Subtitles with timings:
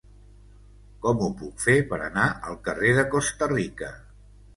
[1.01, 3.91] Com ho puc fer per anar al carrer de Costa Rica?